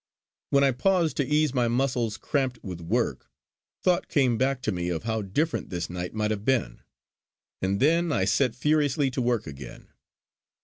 When 0.49 0.63
I 0.63 0.71
paused 0.71 1.15
to 1.17 1.25
ease 1.27 1.53
my 1.53 1.67
muscles 1.67 2.17
cramped 2.17 2.63
with 2.63 2.81
work, 2.81 3.29
thought 3.83 4.07
came 4.07 4.35
back 4.35 4.63
to 4.63 4.71
me 4.71 4.89
of 4.89 5.03
how 5.03 5.21
different 5.21 5.69
this 5.69 5.91
night 5.91 6.15
might 6.15 6.31
have 6.31 6.43
been.... 6.43 6.81
And 7.61 7.79
then 7.79 8.11
I 8.11 8.25
set 8.25 8.55
furiously 8.55 9.11
to 9.11 9.21
work 9.21 9.45
again. 9.45 9.89